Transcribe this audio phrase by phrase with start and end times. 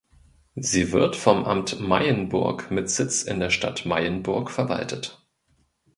[0.55, 5.23] Sie wird vom Amt Meyenburg mit Sitz in der Stadt Meyenburg verwaltet.